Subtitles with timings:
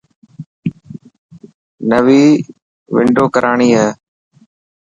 [1.89, 2.23] نوي
[2.95, 3.87] ونڊو ڪراڻي هي.